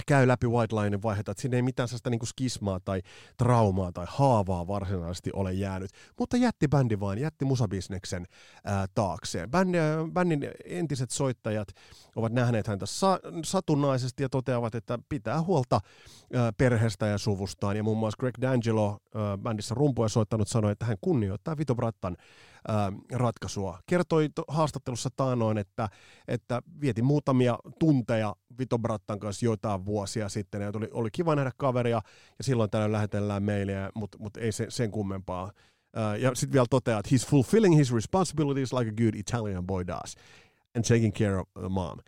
[0.06, 3.02] käy läpi White Linein vaiheita, että sinne ei mitään sellaista niin skismaa tai
[3.36, 8.26] traumaa tai haavaa varsinaisesti ole jäänyt, mutta jätti bändi vaan, jätti musabisneksen
[8.64, 9.50] ää, taakseen.
[9.50, 9.78] Bändi,
[10.12, 11.68] bändin entiset soittajat
[12.16, 15.80] ovat nähneet häntä sa- satunnaisesti ja toteavat, että pitää huolta
[16.34, 20.84] ää, perheestä ja suvustaan, ja muun muassa Greg D'Angelo ää, bändissä rumpuja soittanut sanoi, että
[20.84, 22.16] hän kunnioittaa Vito Brattan
[22.68, 23.78] ää, ratkaisua.
[23.86, 25.88] Kertoi to, haastattelussa taanoin, että,
[26.28, 31.50] että vieti muutamia tunteja Vito Brattan kanssa joitain vuosia sitten, ja oli, oli kiva nähdä
[31.56, 32.00] kaveria,
[32.38, 35.44] ja silloin tällöin lähetellään meille, mutta mut ei se, sen kummempaa.
[35.44, 39.86] Uh, ja sitten vielä toteaa, että he's fulfilling his responsibilities like a good Italian boy
[39.86, 40.16] does,
[40.76, 41.98] and taking care of the mom.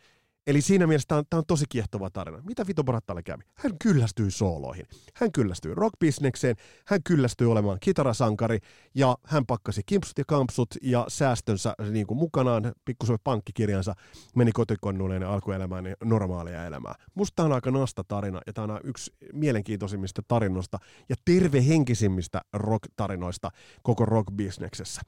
[0.47, 2.43] Eli siinä mielessä tämä on, tämä on tosi kiehtova tarina.
[2.43, 3.43] Mitä Vito Brattalle kävi?
[3.55, 4.87] Hän kyllästyi sooloihin.
[5.15, 8.59] Hän kyllästyi rockbisnekseen, hän kyllästyi olemaan kitarasankari
[8.95, 13.95] ja hän pakkasi kimpsut ja kampsut ja säästönsä niin kuin mukanaan, pikkusen pankkikirjansa,
[14.37, 16.95] meni kotikonnuilleen ja alkoi elämään normaalia elämää.
[17.15, 20.79] Musta tämä on aika nasta tarina ja tämä on yksi mielenkiintoisimmista tarinoista
[21.09, 23.51] ja tervehenkisimmistä rock-tarinoista
[23.83, 25.01] koko rockbisneksessä.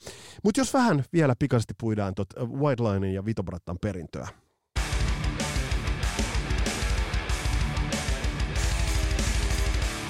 [0.44, 4.28] Mutta jos vähän vielä pikaisesti puidaan tot White Linein ja Vito Brattan perintöä.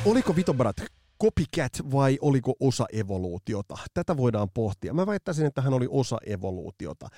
[0.06, 0.76] Oliko Vitobrat
[1.22, 3.78] copycat vai oliko osa evoluutiota?
[3.94, 4.94] Tätä voidaan pohtia.
[4.94, 7.08] Mä väittäisin, että hän oli osa evoluutiota.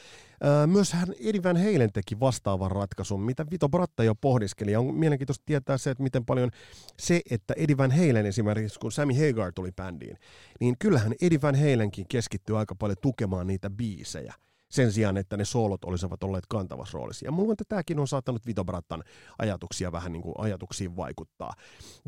[0.67, 4.73] Myös hän Eddie Van Halen teki vastaavan ratkaisun, mitä Vito Bratta jo pohdiskeli.
[4.73, 6.51] Ja on mielenkiintoista tietää se, että miten paljon
[6.99, 10.17] se, että Eddie Van Halen esimerkiksi, kun Sammy Hagar tuli bändiin,
[10.61, 14.35] niin kyllähän Eddie Van Halenkin keskittyi aika paljon tukemaan niitä biisejä
[14.71, 17.27] sen sijaan, että ne soolot olisivat olleet kantavassa roolissa.
[17.27, 19.03] Ja mulla on, että tämäkin on saattanut Vito Brattan
[19.39, 21.53] ajatuksia vähän niin kuin ajatuksiin vaikuttaa.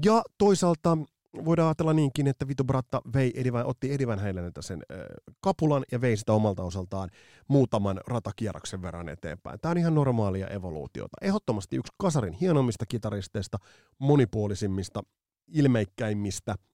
[0.05, 0.99] Ja toisaalta
[1.45, 4.99] voidaan ajatella niinkin, että Vito Bratta vei Edivan, otti Edivan Heileniltä sen äh,
[5.41, 7.11] kapulan ja vei sitä omalta osaltaan
[7.49, 9.61] muutaman ratakierroksen verran eteenpäin.
[9.61, 11.17] Tämä on ihan normaalia evoluutiota.
[11.23, 13.59] Ehdottomasti yksi kasarin hienommista kitaristeista,
[13.99, 15.03] monipuolisimmista,
[15.49, 16.55] ilmeikkäimmistä–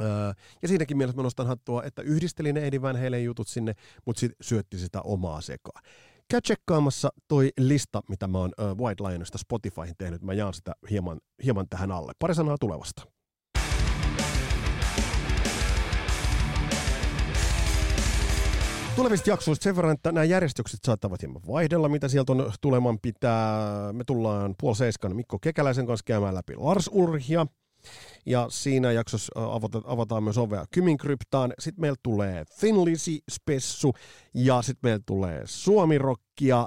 [0.00, 3.74] Öö, ja siinäkin mielessä mä nostan hattua, että yhdisteli ne Eddie Van Halen jutut sinne,
[4.06, 5.80] mutta sitten syötti sitä omaa sekaa.
[6.30, 10.22] Käy tsekkaamassa toi lista, mitä mä oon uh, White Lionista Spotifyhin tehnyt.
[10.22, 12.12] Mä jaan sitä hieman, hieman tähän alle.
[12.18, 13.02] Pari sanaa tulevasta.
[18.96, 23.92] Tulevista jaksoista sen verran, että nämä järjestykset saattavat hieman vaihdella, mitä sieltä on tuleman pitää.
[23.92, 27.46] Me tullaan puoli seiskan Mikko Kekäläisen kanssa käymään läpi Lars Urhia–
[28.26, 29.32] ja siinä jaksossa
[29.86, 31.52] avataan myös ovea Kyminkryptaan.
[31.58, 33.92] Sitten meillä tulee Finlisi Spessu
[34.34, 36.66] ja sitten meillä tulee Suomirokkia.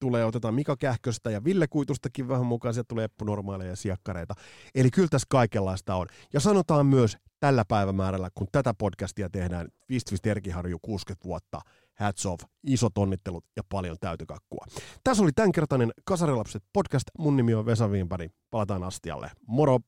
[0.00, 2.74] Tulee, otetaan Mika Kähköstä ja Ville Kuitustakin vähän mukaan.
[2.74, 4.34] Sieltä tulee Eppu Normaaleja ja siakkareita.
[4.74, 6.06] Eli kyllä tässä kaikenlaista on.
[6.32, 11.60] Ja sanotaan myös tällä päivämäärällä, kun tätä podcastia tehdään, Vistvis Terkiharju 60 vuotta,
[11.94, 14.66] hats off, isot onnittelut ja paljon täytykakkua.
[15.04, 17.04] Tässä oli tämänkertainen Kasarilapset podcast.
[17.18, 18.28] Mun nimi on Vesa Viinpari.
[18.50, 19.30] Palataan astialle.
[19.46, 19.78] Moro!